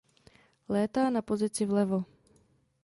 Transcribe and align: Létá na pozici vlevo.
Létá 0.67 1.09
na 1.09 1.21
pozici 1.21 1.65
vlevo. 1.65 1.99